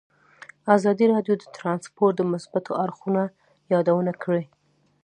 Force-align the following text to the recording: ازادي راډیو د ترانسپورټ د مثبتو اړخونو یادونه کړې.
ازادي 0.75 1.05
راډیو 1.13 1.35
د 1.39 1.43
ترانسپورټ 1.55 2.13
د 2.17 2.21
مثبتو 2.33 2.71
اړخونو 2.83 3.23
یادونه 3.73 4.11
کړې. 4.23 4.43